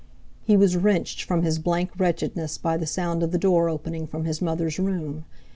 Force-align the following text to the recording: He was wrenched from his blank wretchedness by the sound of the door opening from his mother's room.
He 0.41 0.57
was 0.57 0.75
wrenched 0.75 1.21
from 1.21 1.43
his 1.43 1.59
blank 1.59 1.91
wretchedness 1.95 2.57
by 2.57 2.75
the 2.75 2.87
sound 2.87 3.21
of 3.21 3.29
the 3.31 3.37
door 3.37 3.69
opening 3.69 4.07
from 4.07 4.25
his 4.25 4.41
mother's 4.41 4.79
room. 4.79 5.25